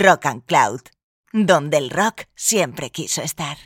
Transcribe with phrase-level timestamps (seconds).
[0.00, 0.80] Rock and Cloud,
[1.32, 3.56] donde el rock siempre quiso estar.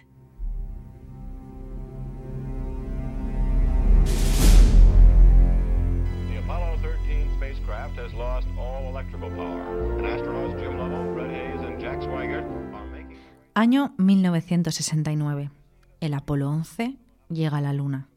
[6.29, 9.99] The Apollo 13 spacecraft has lost all electrical power.
[9.99, 13.19] And astronauts Jim Lovell, Fred Hayes, and Jack Swigert are making.
[13.55, 15.51] Año 1969.
[16.01, 16.97] El Apolo 11
[17.29, 18.09] llega a la Luna.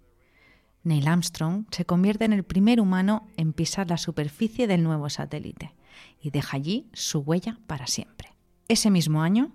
[0.83, 5.75] Neil Armstrong se convierte en el primer humano en pisar la superficie del nuevo satélite
[6.21, 8.35] y deja allí su huella para siempre.
[8.67, 9.51] Ese mismo año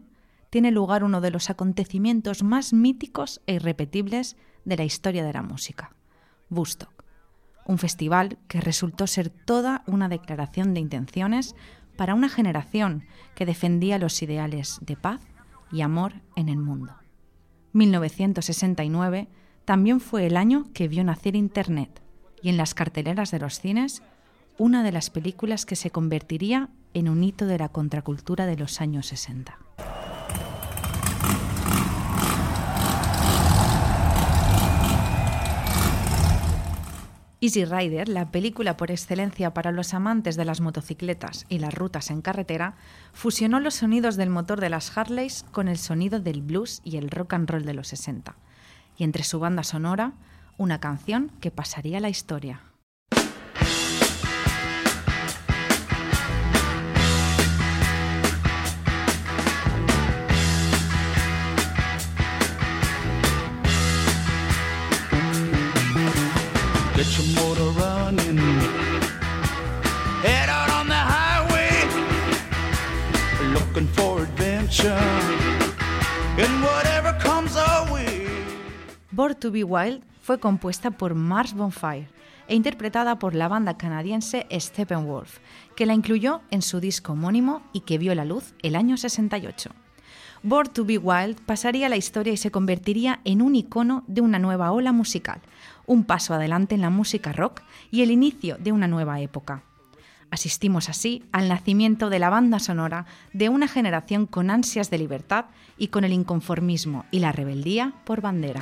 [0.50, 5.42] tiene lugar uno de los acontecimientos más míticos e irrepetibles de la historia de la
[5.42, 5.94] música,
[6.50, 7.04] Woodstock,
[7.66, 11.54] un festival que resultó ser toda una declaración de intenciones
[11.96, 13.04] para una generación
[13.34, 15.20] que defendía los ideales de paz
[15.72, 16.94] y amor en el mundo.
[17.72, 19.28] 1969
[19.64, 22.02] también fue el año que vio nacer Internet
[22.42, 24.02] y en las carteleras de los cines
[24.56, 28.80] una de las películas que se convertiría en un hito de la contracultura de los
[28.80, 29.58] años 60.
[37.40, 42.10] Easy Rider, la película por excelencia para los amantes de las motocicletas y las rutas
[42.10, 42.76] en carretera,
[43.12, 47.10] fusionó los sonidos del motor de las Harleys con el sonido del blues y el
[47.10, 48.34] rock and roll de los 60.
[48.96, 50.14] Y entre su banda sonora,
[50.56, 52.62] una canción que pasaría la historia.
[79.14, 82.08] Born to Be Wild fue compuesta por Mars Bonfire
[82.48, 85.38] e interpretada por la banda canadiense Steppenwolf,
[85.76, 89.70] que la incluyó en su disco homónimo y que vio la luz el año 68.
[90.42, 94.40] Born to Be Wild pasaría la historia y se convertiría en un icono de una
[94.40, 95.40] nueva ola musical,
[95.86, 97.62] un paso adelante en la música rock
[97.92, 99.62] y el inicio de una nueva época.
[100.34, 105.44] Asistimos así al nacimiento de la banda sonora de una generación con ansias de libertad
[105.78, 108.60] y con el inconformismo y la rebeldía por bandera.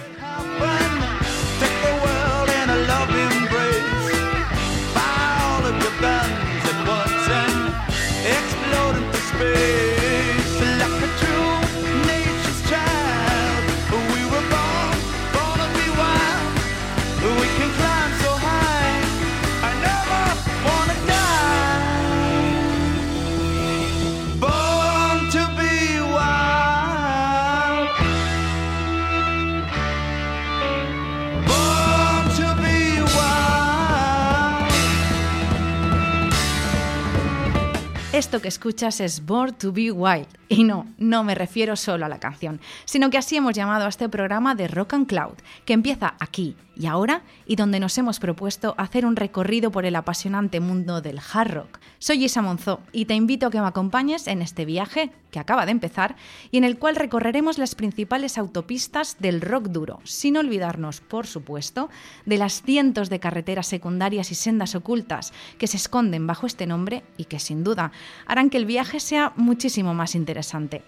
[38.22, 40.28] Esto que escuchas es Born to Be Wild.
[40.49, 43.88] Y no, no me refiero solo a la canción, sino que así hemos llamado a
[43.88, 45.34] este programa de Rock and Cloud,
[45.65, 49.97] que empieza aquí y ahora y donde nos hemos propuesto hacer un recorrido por el
[49.97, 51.78] apasionante mundo del hard rock.
[51.99, 55.65] Soy Isa Monzó y te invito a que me acompañes en este viaje que acaba
[55.65, 56.16] de empezar
[56.50, 61.89] y en el cual recorreremos las principales autopistas del rock duro, sin olvidarnos, por supuesto,
[62.27, 67.03] de las cientos de carreteras secundarias y sendas ocultas que se esconden bajo este nombre
[67.16, 67.93] y que sin duda
[68.27, 70.83] harán que el viaje sea muchísimo más interesante.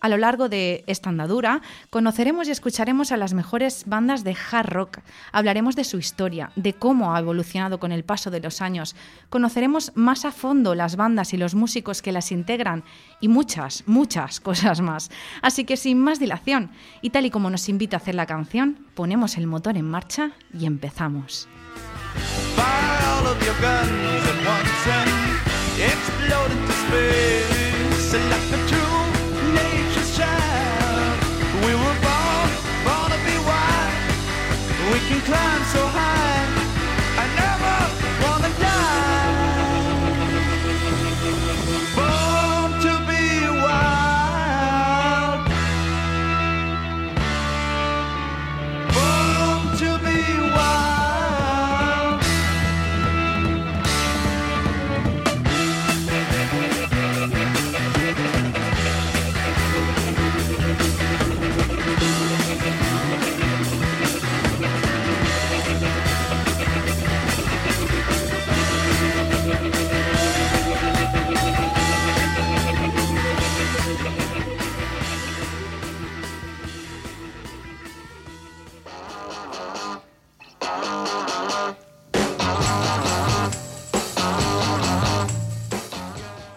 [0.00, 1.60] A lo largo de esta andadura
[1.90, 4.98] conoceremos y escucharemos a las mejores bandas de hard rock,
[5.30, 8.96] hablaremos de su historia, de cómo ha evolucionado con el paso de los años,
[9.28, 12.82] conoceremos más a fondo las bandas y los músicos que las integran
[13.20, 15.10] y muchas, muchas cosas más.
[15.42, 16.70] Así que sin más dilación,
[17.02, 20.32] y tal y como nos invita a hacer la canción, ponemos el motor en marcha
[20.58, 21.46] y empezamos.
[25.80, 29.00] Fire all of your guns at once and explode into space like a true
[29.54, 31.18] nature's child.
[31.64, 32.48] We were born,
[32.84, 34.12] born to be wild.
[34.92, 36.09] We can climb so high.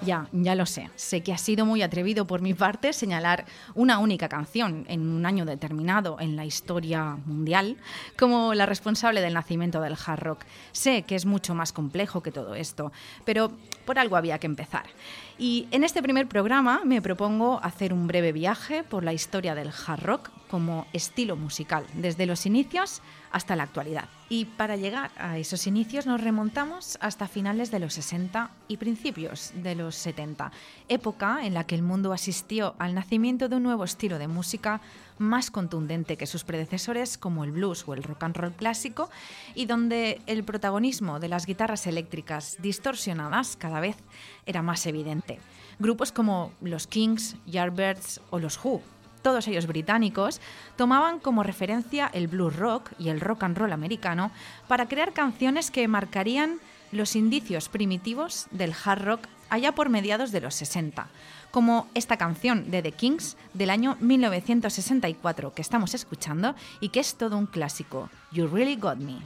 [0.06, 0.90] Ya, ya lo sé.
[0.96, 5.26] Sé que ha sido muy atrevido por mi parte señalar una única canción en un
[5.26, 7.78] año determinado en la historia mundial
[8.18, 10.46] como la responsable del nacimiento del hard rock.
[10.72, 12.92] Sé que es mucho más complejo que todo esto,
[13.26, 13.52] pero
[13.86, 14.86] por algo había que empezar.
[15.38, 19.70] Y en este primer programa me propongo hacer un breve viaje por la historia del
[19.70, 23.02] hard rock como estilo musical, desde los inicios
[23.32, 24.08] hasta la actualidad.
[24.30, 29.52] Y para llegar a esos inicios nos remontamos hasta finales de los 60 y principios
[29.56, 30.52] de los 70,
[30.90, 34.80] época en la que el mundo asistió al nacimiento de un nuevo estilo de música
[35.18, 39.10] más contundente que sus predecesores como el blues o el rock and roll clásico
[39.56, 43.98] y donde el protagonismo de las guitarras eléctricas distorsionadas cada vez
[44.46, 45.40] era más evidente.
[45.80, 48.84] Grupos como los Kings, Yardbirds o los Who
[49.24, 50.40] todos ellos británicos,
[50.76, 54.32] tomaban como referencia el blues rock y el rock and roll americano
[54.68, 56.60] para crear canciones que marcarían
[56.92, 61.08] los indicios primitivos del hard rock allá por mediados de los 60,
[61.52, 67.16] como esta canción de The Kings del año 1964 que estamos escuchando y que es
[67.16, 69.18] todo un clásico, You Really Got Me.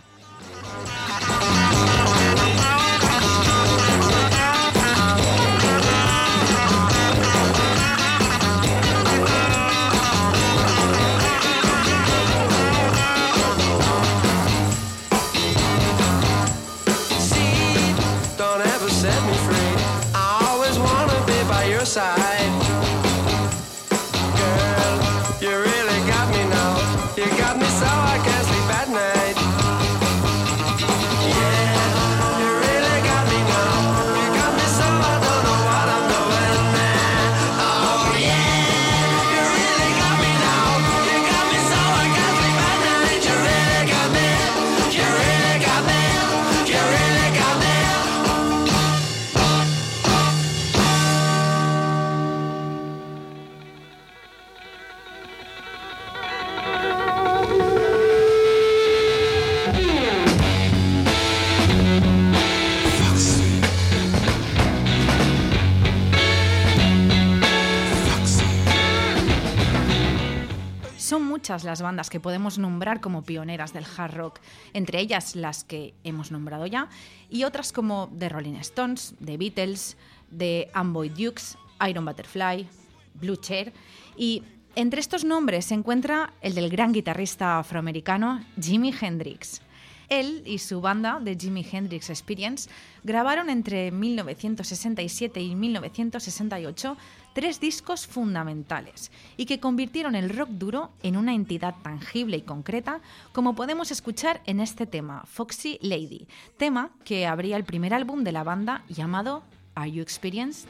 [71.49, 74.39] Las bandas que podemos nombrar como pioneras del hard rock,
[74.73, 76.89] entre ellas las que hemos nombrado ya,
[77.29, 79.97] y otras como The Rolling Stones, The Beatles,
[80.35, 81.57] The Amboy Dukes,
[81.87, 82.67] Iron Butterfly,
[83.13, 83.73] Blue Chair,
[84.17, 84.43] y
[84.75, 89.61] entre estos nombres se encuentra el del gran guitarrista afroamericano Jimi Hendrix.
[90.09, 92.69] Él y su banda, The Jimi Hendrix Experience,
[93.03, 96.97] grabaron entre 1967 y 1968
[97.37, 102.99] tres discos fundamentales y que convirtieron el rock duro en una entidad tangible y concreta,
[103.31, 108.31] como podemos escuchar en este tema, Foxy Lady, tema que abría el primer álbum de
[108.31, 109.43] la banda llamado
[109.75, 110.67] Are You Experienced?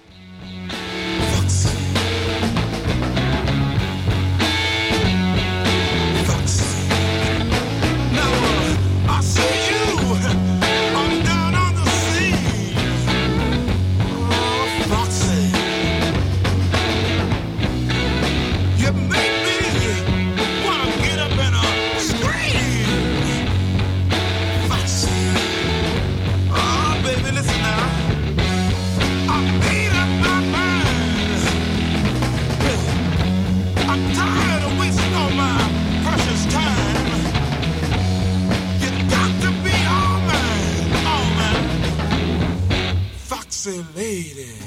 [43.68, 44.67] Foxy lady.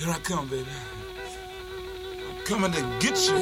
[0.00, 0.64] Here I come, baby.
[2.26, 3.34] I'm coming to get you.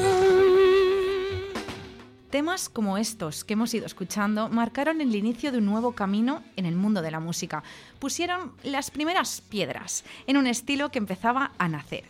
[2.29, 6.65] Temas como estos que hemos ido escuchando marcaron el inicio de un nuevo camino en
[6.65, 7.63] el mundo de la música.
[7.99, 12.03] Pusieron las primeras piedras en un estilo que empezaba a nacer.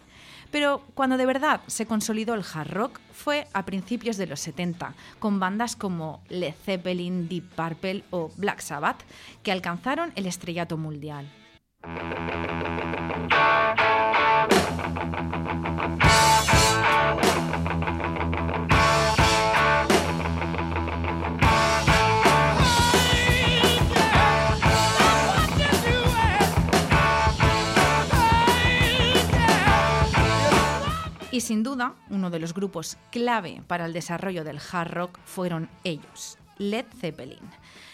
[0.50, 4.96] Pero cuando de verdad se consolidó el hard rock fue a principios de los 70,
[5.20, 9.04] con bandas como Led Zeppelin, Deep Purple o Black Sabbath,
[9.44, 11.30] que alcanzaron el estrellato mundial.
[31.32, 35.70] Y sin duda, uno de los grupos clave para el desarrollo del hard rock fueron
[35.84, 37.38] ellos, Led Zeppelin.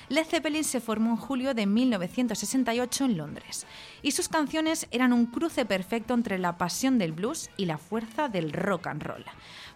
[0.07, 3.65] Led Zeppelin se formó en julio de 1968 en Londres
[4.01, 8.29] y sus canciones eran un cruce perfecto entre la pasión del blues y la fuerza
[8.29, 9.25] del rock and roll.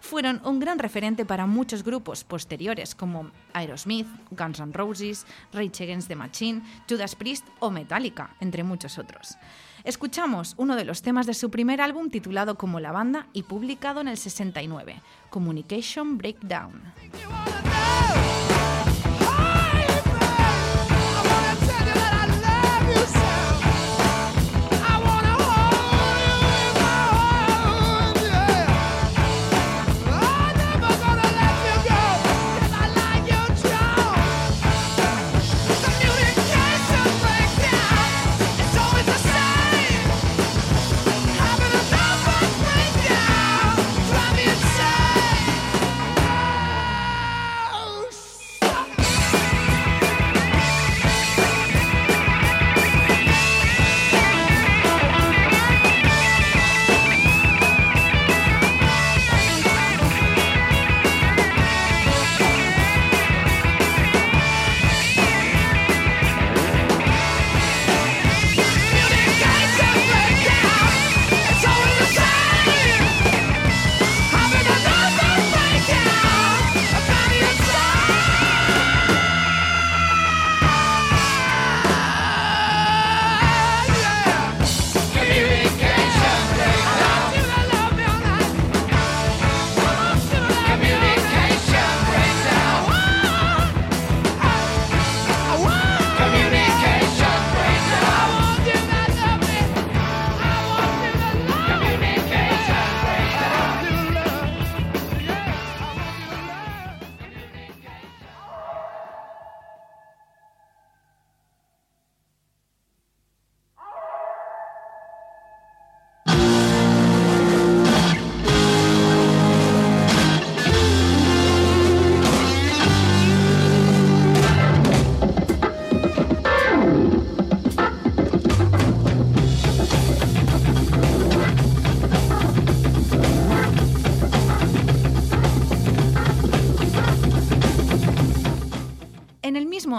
[0.00, 6.08] Fueron un gran referente para muchos grupos posteriores como Aerosmith, Guns N' Roses, Rage Against
[6.08, 9.36] the Machine, Judas Priest o Metallica, entre muchos otros.
[9.84, 14.00] Escuchamos uno de los temas de su primer álbum titulado como La Banda y publicado
[14.00, 16.92] en el 69, Communication Breakdown.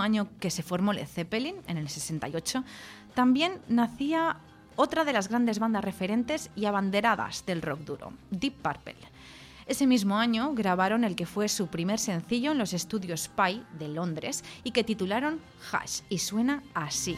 [0.01, 2.63] Año que se formó Led Zeppelin, en el 68,
[3.13, 4.37] también nacía
[4.75, 8.95] otra de las grandes bandas referentes y abanderadas del rock duro, Deep Purple.
[9.67, 13.87] Ese mismo año grabaron el que fue su primer sencillo en los estudios Spy de
[13.87, 15.39] Londres y que titularon
[15.71, 17.17] Hash y suena así.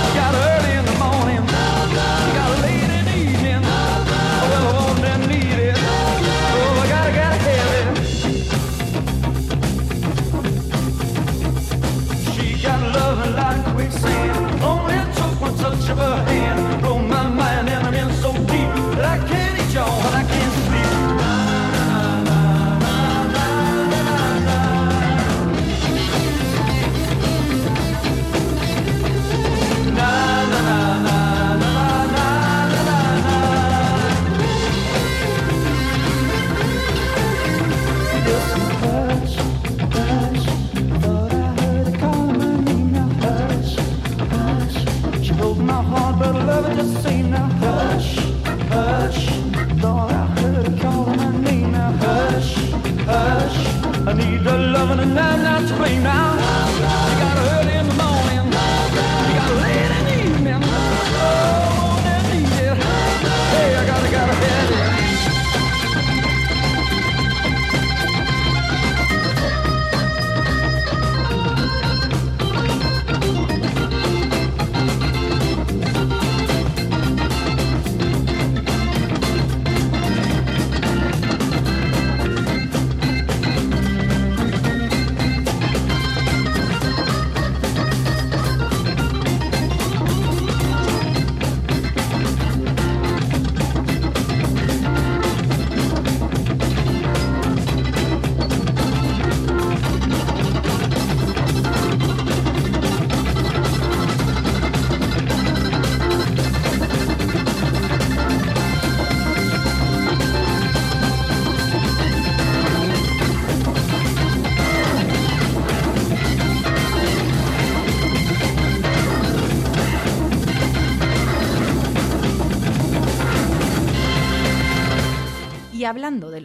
[54.43, 56.60] Her loving and I'm not to blame now.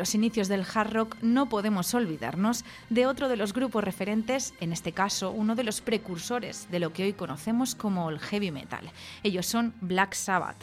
[0.06, 4.72] Los inicios del hard rock, no podemos olvidarnos de otro de los grupos referentes, en
[4.72, 8.88] este caso uno de los precursores de lo que hoy conocemos como el heavy metal.
[9.25, 10.62] Ellos son Black Sabbath.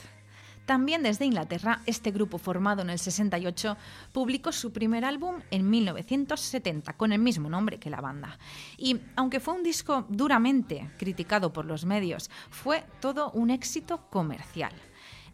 [0.65, 3.75] También desde Inglaterra, este grupo formado en el 68
[4.13, 8.39] publicó su primer álbum en 1970 con el mismo nombre que la banda.
[8.77, 14.71] Y aunque fue un disco duramente criticado por los medios, fue todo un éxito comercial.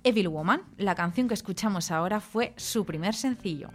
[0.03, 3.69] Evil Woman, la canción que escuchamos ahora, fue su primer sencillo.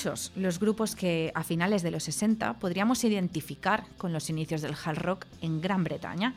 [0.00, 4.74] Muchos los grupos que a finales de los 60 podríamos identificar con los inicios del
[4.82, 6.32] hard rock en Gran Bretaña.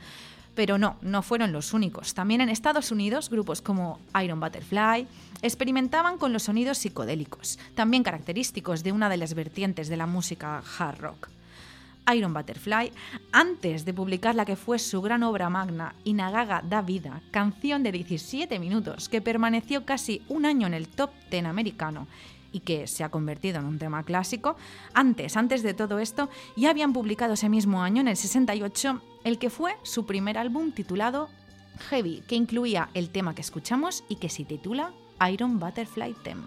[0.54, 2.14] Pero no, no fueron los únicos.
[2.14, 5.08] También en Estados Unidos, grupos como Iron Butterfly
[5.42, 10.62] experimentaban con los sonidos psicodélicos, también característicos de una de las vertientes de la música
[10.78, 11.30] hard rock.
[12.14, 12.92] Iron Butterfly,
[13.32, 17.94] antes de publicar la que fue su gran obra magna, Inagaga da Vida, canción de
[17.94, 22.08] 17 minutos que permaneció casi un año en el top 10 americano
[22.54, 24.56] y que se ha convertido en un tema clásico,
[24.94, 29.38] antes, antes de todo esto, ya habían publicado ese mismo año, en el 68, el
[29.38, 31.28] que fue su primer álbum titulado
[31.90, 34.94] heavy que incluía el tema que escuchamos y que se titula
[35.30, 36.44] Iron Butterfly Theme.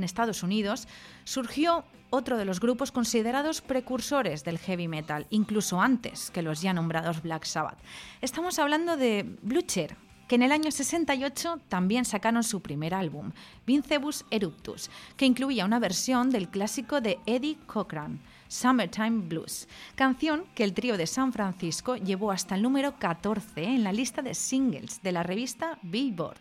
[0.00, 0.88] En Estados Unidos
[1.24, 6.72] surgió otro de los grupos considerados precursores del heavy metal, incluso antes que los ya
[6.72, 7.78] nombrados Black Sabbath.
[8.20, 13.32] Estamos hablando de Blucher, que en el año 68 también sacaron su primer álbum,
[13.66, 20.64] Vincebus Eruptus, que incluía una versión del clásico de Eddie Cochran, Summertime Blues, canción que
[20.64, 25.02] el trío de San Francisco llevó hasta el número 14 en la lista de singles
[25.02, 26.40] de la revista Billboard.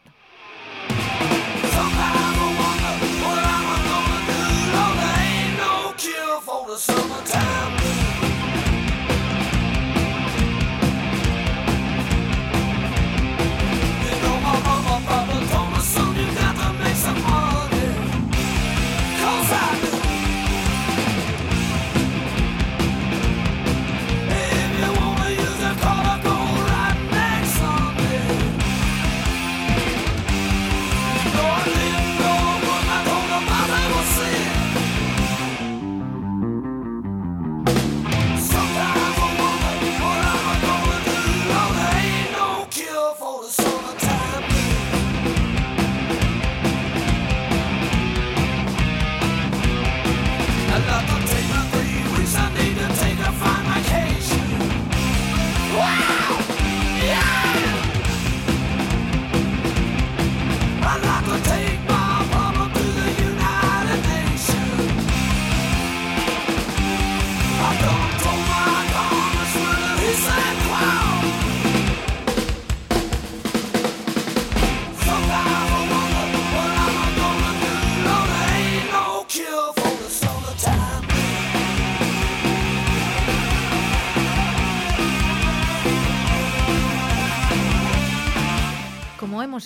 [6.70, 7.59] the summertime.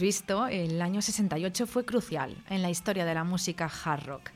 [0.04, 4.32] Visto, el año 68 fue crucial en la historia de la música hard rock.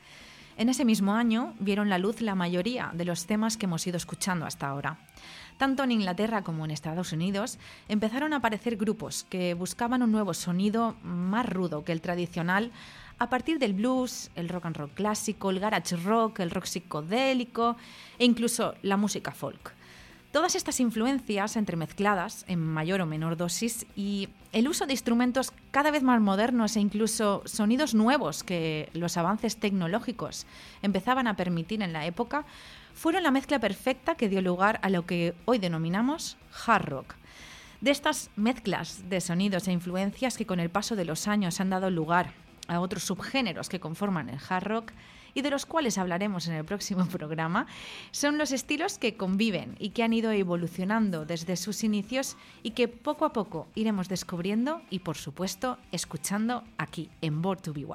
[0.56, 3.98] En ese mismo año vieron la luz la mayoría de los temas que hemos ido
[3.98, 4.96] escuchando hasta ahora.
[5.58, 10.32] Tanto en Inglaterra como en Estados Unidos empezaron a aparecer grupos que buscaban un nuevo
[10.32, 12.72] sonido más rudo que el tradicional
[13.18, 17.76] a partir del blues, el rock and roll clásico, el garage rock, el rock psicodélico
[18.18, 19.74] e incluso la música folk.
[20.32, 25.90] Todas estas influencias entremezcladas en mayor o menor dosis y el uso de instrumentos cada
[25.90, 30.46] vez más modernos e incluso sonidos nuevos que los avances tecnológicos
[30.82, 32.44] empezaban a permitir en la época
[32.94, 37.14] fueron la mezcla perfecta que dio lugar a lo que hoy denominamos hard rock.
[37.80, 41.70] De estas mezclas de sonidos e influencias que con el paso de los años han
[41.70, 42.32] dado lugar
[42.66, 44.92] a otros subgéneros que conforman el hard rock
[45.34, 47.66] y de los cuales hablaremos en el próximo programa,
[48.10, 52.88] son los estilos que conviven y que han ido evolucionando desde sus inicios y que
[52.88, 57.86] poco a poco iremos descubriendo y por supuesto escuchando aquí en Born to Be.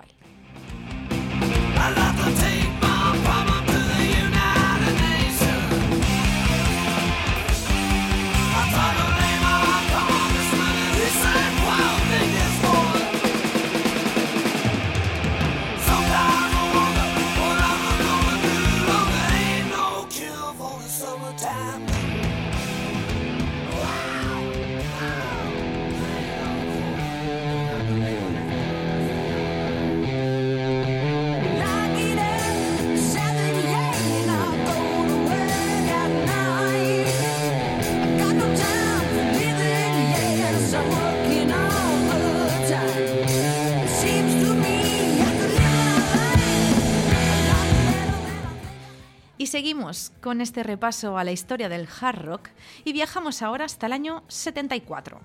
[50.21, 52.49] Con este repaso a la historia del hard rock
[52.83, 55.19] y viajamos ahora hasta el año 74,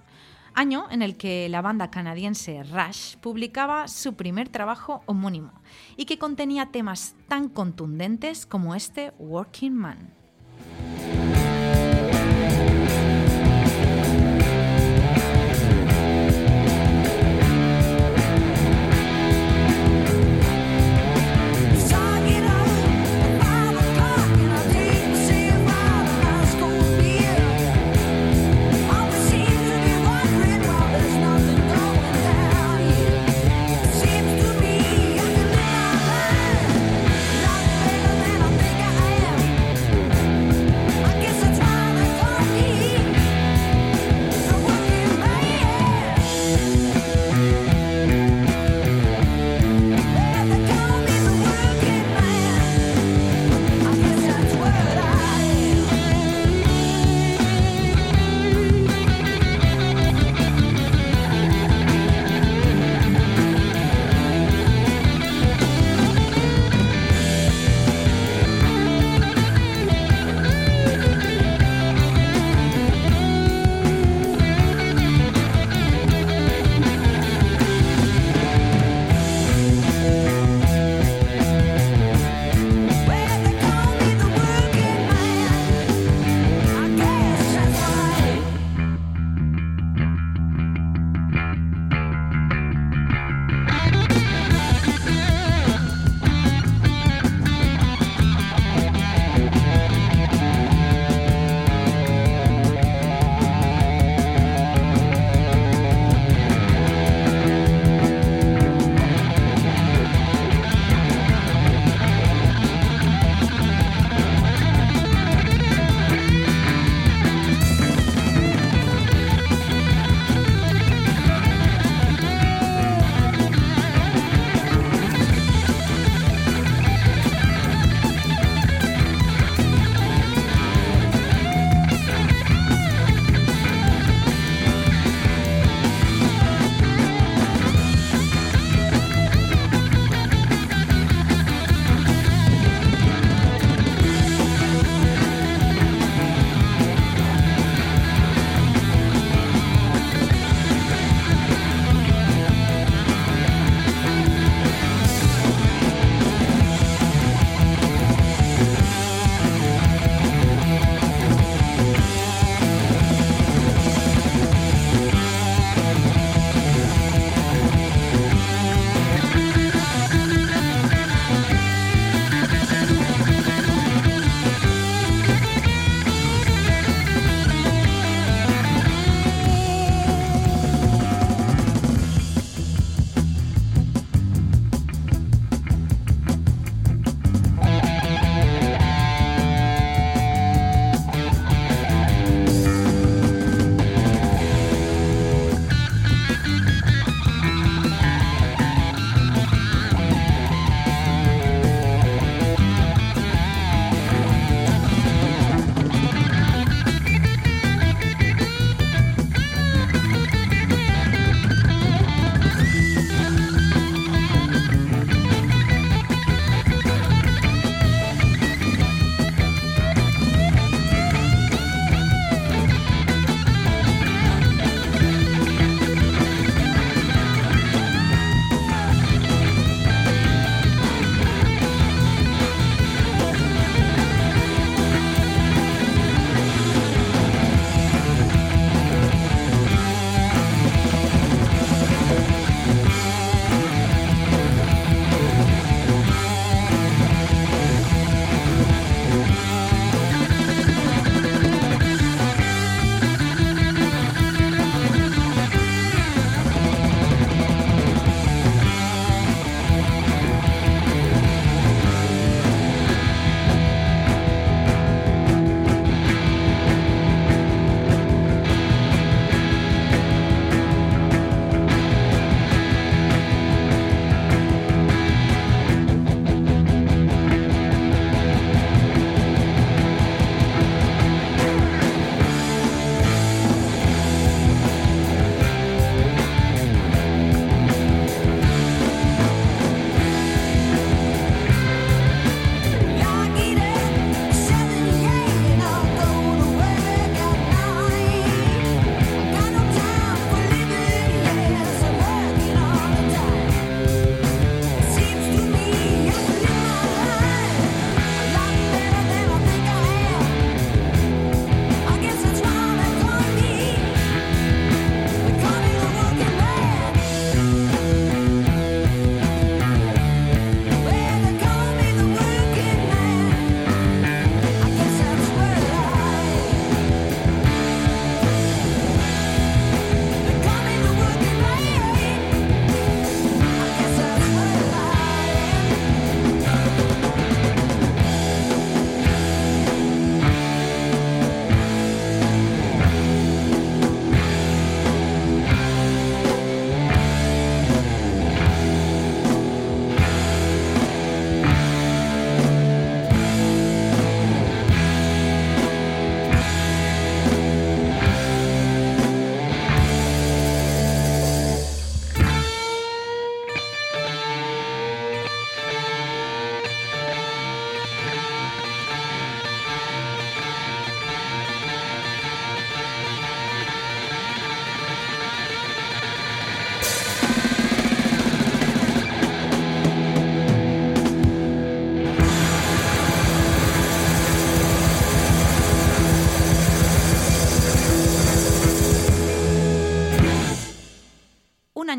[0.53, 5.53] año en el que la banda canadiense Rush publicaba su primer trabajo homónimo
[5.97, 10.13] y que contenía temas tan contundentes como este Working Man.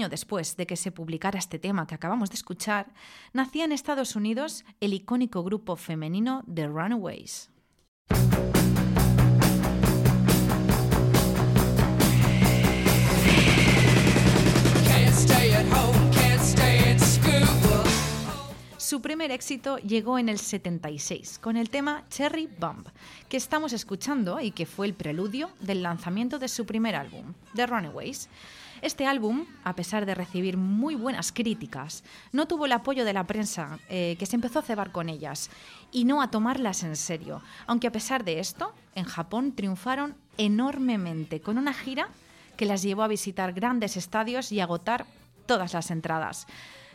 [0.09, 2.93] Después de que se publicara este tema que acabamos de escuchar,
[3.33, 7.49] nacía en Estados Unidos el icónico grupo femenino The Runaways.
[18.89, 22.87] Su primer éxito llegó en el 76 con el tema Cherry Bomb,
[23.29, 27.67] que estamos escuchando y que fue el preludio del lanzamiento de su primer álbum, The
[27.67, 28.29] Runaways.
[28.81, 33.25] Este álbum, a pesar de recibir muy buenas críticas, no tuvo el apoyo de la
[33.25, 35.49] prensa, eh, que se empezó a cebar con ellas,
[35.91, 41.41] y no a tomarlas en serio, aunque a pesar de esto, en Japón triunfaron enormemente
[41.41, 42.09] con una gira
[42.55, 45.05] que las llevó a visitar grandes estadios y agotar
[45.45, 46.47] todas las entradas.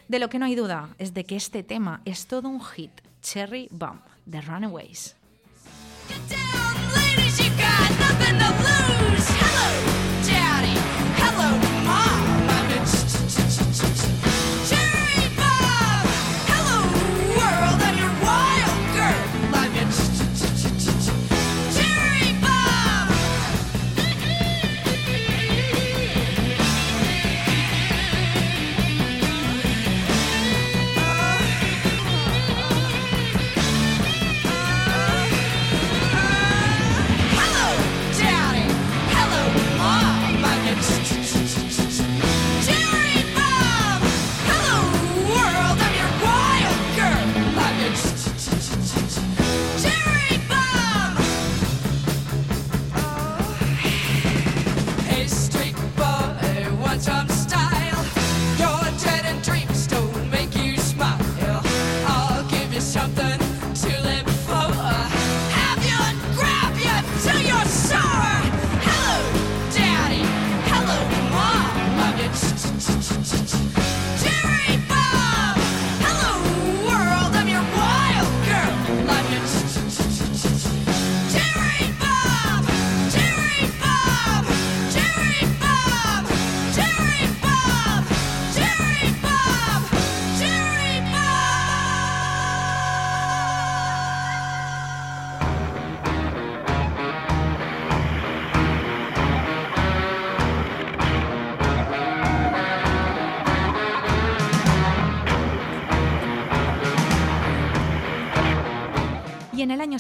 [0.09, 2.93] De lo que no hay duda es de que este tema es todo un hit,
[3.22, 5.16] Cherry Bomb, de Runaways.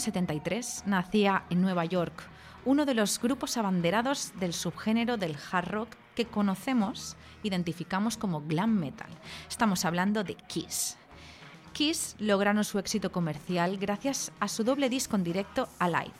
[0.04, 2.28] 1973 nacía en Nueva York
[2.66, 8.74] uno de los grupos abanderados del subgénero del hard rock que conocemos, identificamos como glam
[8.78, 9.08] metal.
[9.48, 10.96] Estamos hablando de Kiss.
[11.72, 16.12] Kiss lograron su éxito comercial gracias a su doble disco en directo Alive,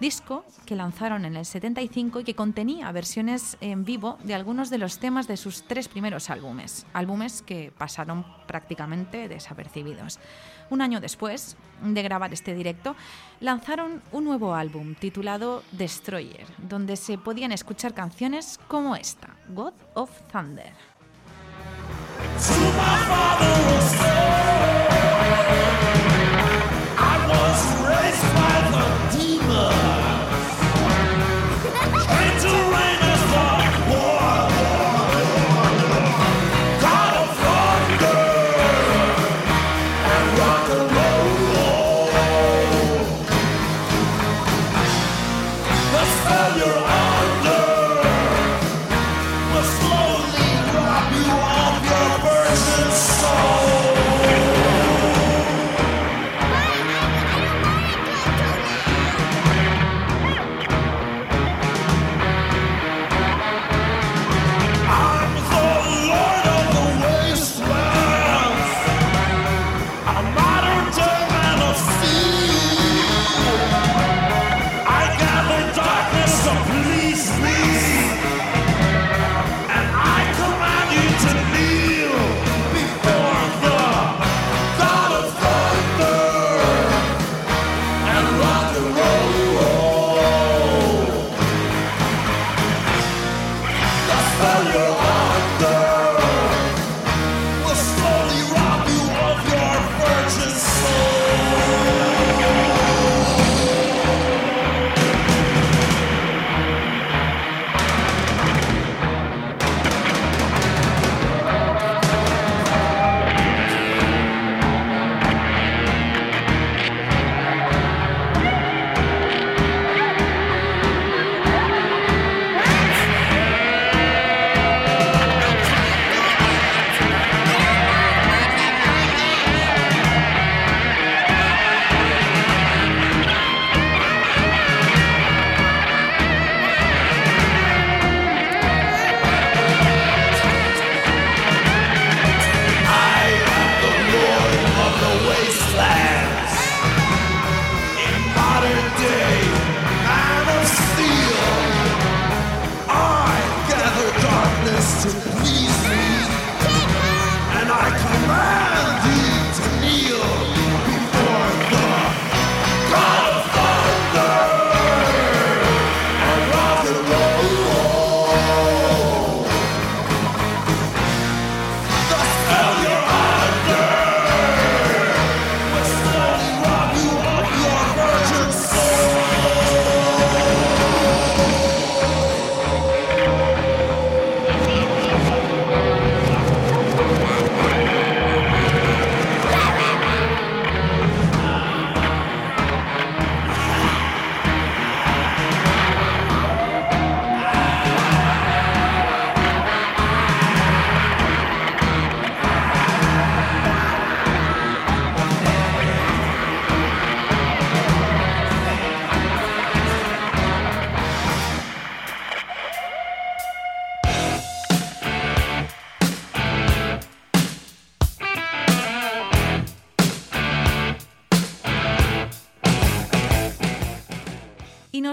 [0.00, 4.78] disco que lanzaron en el 75 y que contenía versiones en vivo de algunos de
[4.78, 10.18] los temas de sus tres primeros álbumes, álbumes que pasaron prácticamente desapercibidos.
[10.72, 12.96] Un año después de grabar este directo,
[13.40, 20.10] lanzaron un nuevo álbum titulado Destroyer, donde se podían escuchar canciones como esta, God of
[20.32, 20.72] Thunder.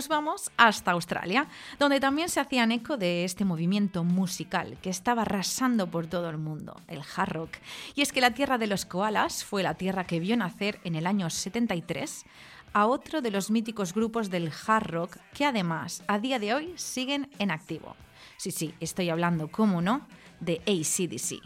[0.09, 1.47] Vamos hasta Australia,
[1.77, 6.37] donde también se hacían eco de este movimiento musical que estaba arrasando por todo el
[6.37, 7.51] mundo, el hard rock.
[7.95, 10.95] Y es que la tierra de los koalas fue la tierra que vio nacer en
[10.95, 12.25] el año 73
[12.73, 16.73] a otro de los míticos grupos del hard rock que además a día de hoy
[16.75, 17.95] siguen en activo.
[18.35, 20.07] Sí, sí, estoy hablando, cómo no,
[20.39, 21.39] de ACDC.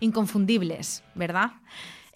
[0.00, 1.52] Inconfundibles, ¿verdad?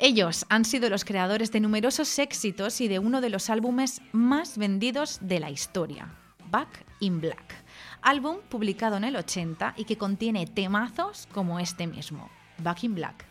[0.01, 4.57] Ellos han sido los creadores de numerosos éxitos y de uno de los álbumes más
[4.57, 6.15] vendidos de la historia,
[6.51, 7.65] Back in Black,
[8.01, 13.27] álbum publicado en el 80 y que contiene temazos como este mismo, Back in Black.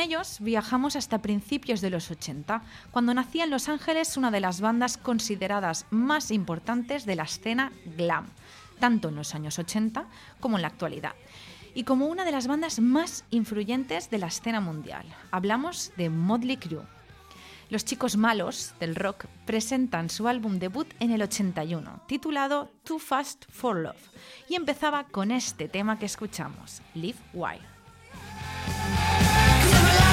[0.00, 4.40] Con ellos viajamos hasta principios de los 80, cuando nacía en Los Ángeles una de
[4.40, 8.24] las bandas consideradas más importantes de la escena glam,
[8.78, 10.06] tanto en los años 80
[10.40, 11.12] como en la actualidad,
[11.74, 15.04] y como una de las bandas más influyentes de la escena mundial.
[15.32, 16.86] Hablamos de Motley Crue.
[17.68, 23.44] Los chicos malos del rock presentan su álbum debut en el 81, titulado Too Fast
[23.50, 24.08] for Love,
[24.48, 27.69] y empezaba con este tema que escuchamos, Live Wild.
[28.66, 30.09] Cause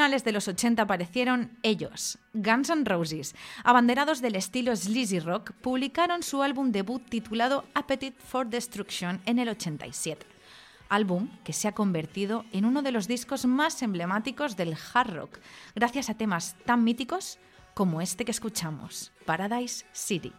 [0.00, 3.34] finales de los 80 aparecieron ellos, Guns N' Roses.
[3.64, 9.50] Abanderados del estilo sleazy rock, publicaron su álbum debut titulado Appetite for Destruction en el
[9.50, 10.24] 87.
[10.88, 15.38] Álbum que se ha convertido en uno de los discos más emblemáticos del hard rock,
[15.74, 17.38] gracias a temas tan míticos
[17.74, 20.32] como este que escuchamos, Paradise City.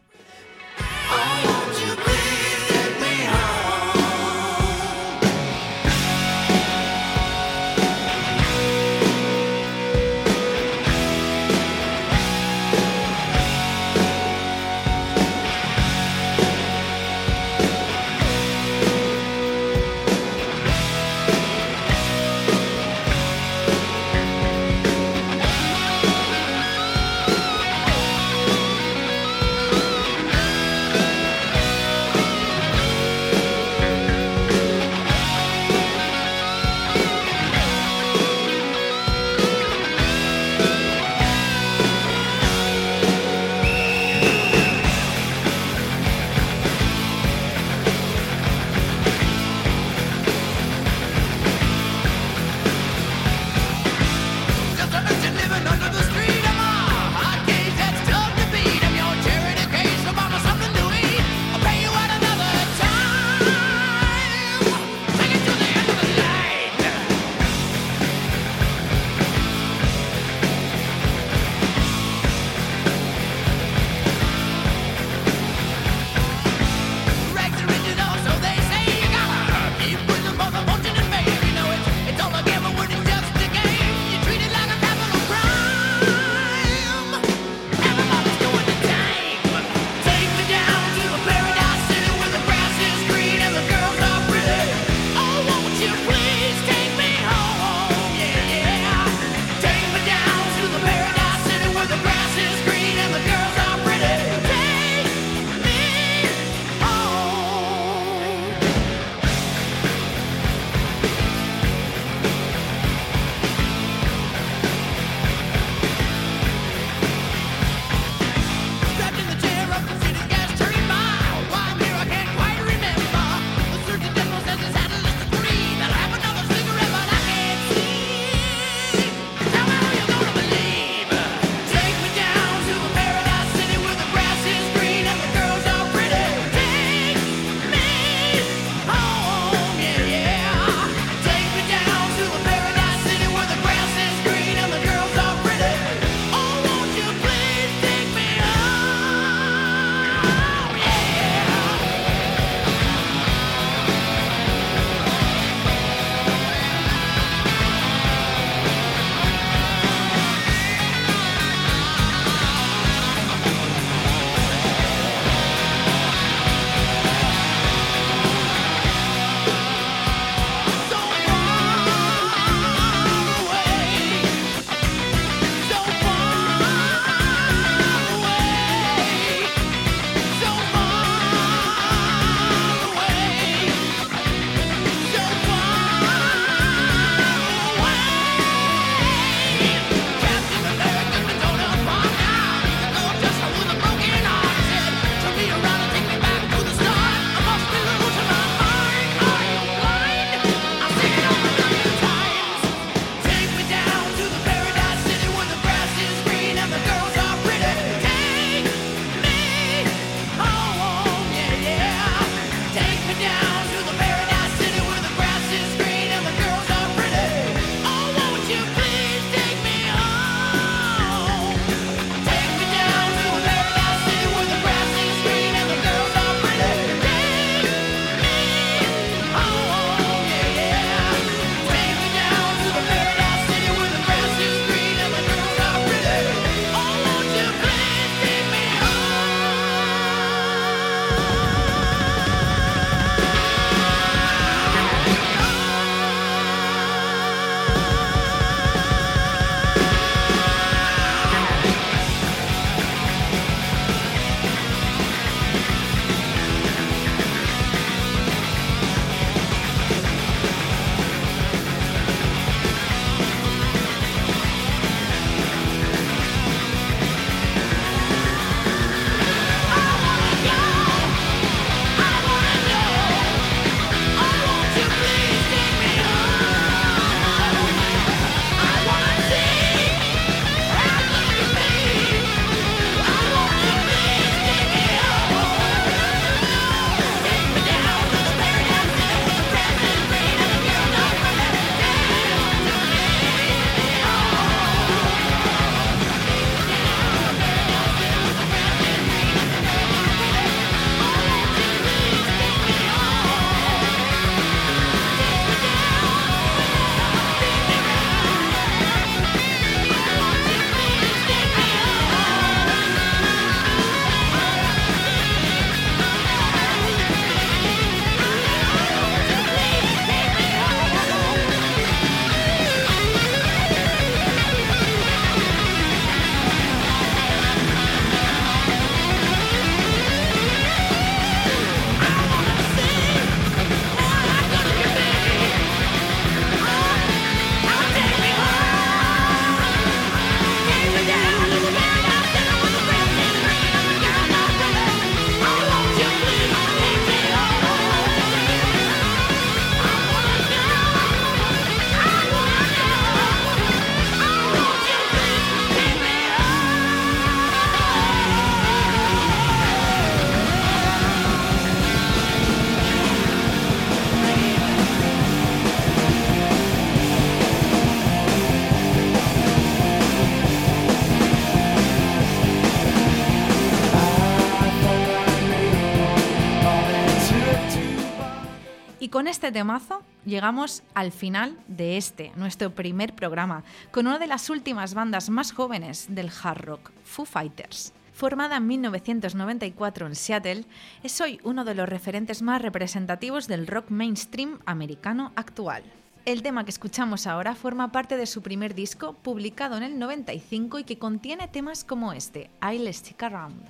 [379.11, 384.49] Con este temazo llegamos al final de este, nuestro primer programa, con una de las
[384.49, 387.93] últimas bandas más jóvenes del hard rock, Foo Fighters.
[388.13, 390.65] Formada en 1994 en Seattle,
[391.03, 395.83] es hoy uno de los referentes más representativos del rock mainstream americano actual.
[396.23, 400.79] El tema que escuchamos ahora forma parte de su primer disco, publicado en el 95
[400.79, 403.61] y que contiene temas como este, I'll Stick Around.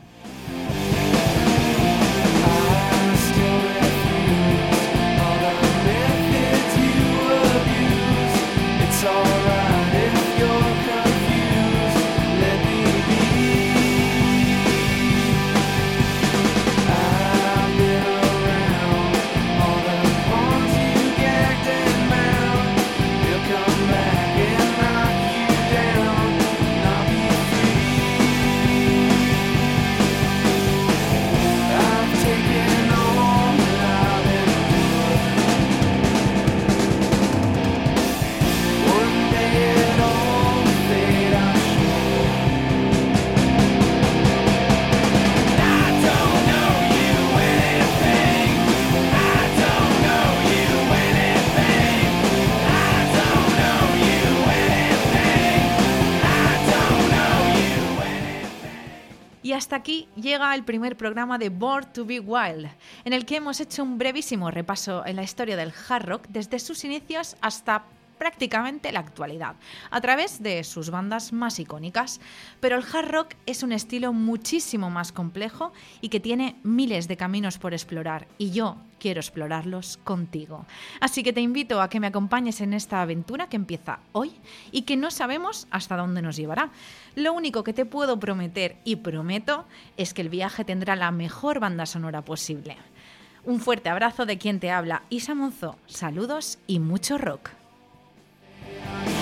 [59.52, 62.70] Y hasta aquí llega el primer programa de Born to Be Wild,
[63.04, 66.58] en el que hemos hecho un brevísimo repaso en la historia del hard rock desde
[66.58, 67.84] sus inicios hasta
[68.22, 69.56] prácticamente la actualidad,
[69.90, 72.22] a través de sus bandas más icónicas.
[72.60, 77.18] Pero el hard rock es un estilo muchísimo más complejo y que tiene miles de
[77.18, 80.68] caminos por explorar, y yo quiero explorarlos contigo.
[81.00, 84.34] Así que te invito a que me acompañes en esta aventura que empieza hoy
[84.72, 86.70] y que no sabemos hasta dónde nos llevará.
[87.16, 89.66] Lo único que te puedo prometer y prometo
[89.98, 92.78] es que el viaje tendrá la mejor banda sonora posible.
[93.46, 95.76] Un fuerte abrazo de quien te habla, Isa Monzó.
[95.88, 97.61] Saludos y mucho rock.
[98.86, 99.21] Bye.